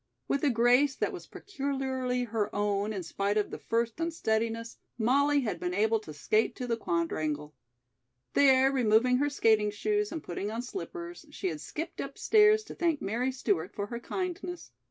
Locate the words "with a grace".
0.27-0.95